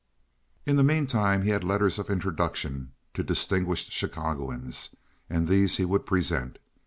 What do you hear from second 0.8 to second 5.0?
mean time he had letters of introduction to distinguished Chicagoans,